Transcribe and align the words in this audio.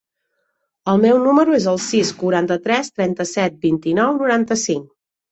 El 0.93 1.01
meu 1.01 1.17
número 1.25 1.51
es 1.57 1.67
el 1.73 1.77
sis, 1.83 2.11
quaranta-tres, 2.21 2.89
trenta-set, 2.99 3.59
vint-i-nou, 3.67 4.15
noranta-cinc. 4.23 4.89